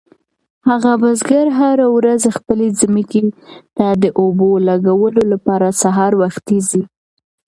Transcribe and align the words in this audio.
هغه 0.69 0.91
بزګر 1.01 1.47
هره 1.59 1.87
ورځ 1.97 2.21
خپلې 2.37 2.67
ځمکې 2.79 3.21
ته 3.77 3.87
د 4.03 4.05
اوبو 4.21 4.51
لګولو 4.67 5.21
لپاره 5.33 5.67
سهار 5.81 6.11
وختي 6.21 6.57
ځي. 6.69 6.83